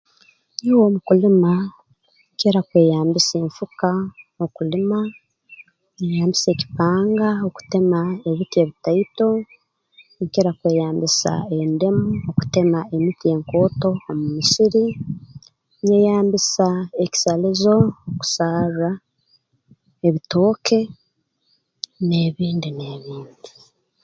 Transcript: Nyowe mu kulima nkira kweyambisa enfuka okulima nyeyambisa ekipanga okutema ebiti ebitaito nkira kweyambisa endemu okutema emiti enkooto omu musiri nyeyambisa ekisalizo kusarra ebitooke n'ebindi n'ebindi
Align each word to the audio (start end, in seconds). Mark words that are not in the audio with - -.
Nyowe 0.61 0.85
mu 0.93 0.99
kulima 1.07 1.51
nkira 2.33 2.59
kweyambisa 2.67 3.33
enfuka 3.43 3.89
okulima 4.45 4.97
nyeyambisa 5.97 6.47
ekipanga 6.51 7.27
okutema 7.47 7.99
ebiti 8.29 8.57
ebitaito 8.63 9.29
nkira 10.23 10.51
kweyambisa 10.59 11.31
endemu 11.63 12.05
okutema 12.29 12.79
emiti 12.95 13.25
enkooto 13.33 13.89
omu 14.09 14.25
musiri 14.35 14.85
nyeyambisa 15.85 16.67
ekisalizo 17.03 17.75
kusarra 18.19 18.91
ebitooke 20.07 20.79
n'ebindi 22.07 22.69
n'ebindi 22.73 23.51